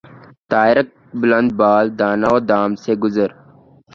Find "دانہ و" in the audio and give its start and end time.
1.99-2.37